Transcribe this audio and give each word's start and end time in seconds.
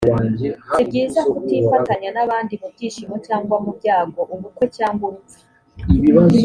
si 0.75 0.81
byiza 0.87 1.21
kutifatanya 1.31 2.09
n’abandi 2.15 2.53
mu 2.61 2.67
byishimo 2.73 3.15
cyangwa 3.27 3.55
mu 3.63 3.71
byago, 3.79 4.19
ubukwe 4.33 4.65
cyangwa 4.77 5.03
urupfu 5.09 5.39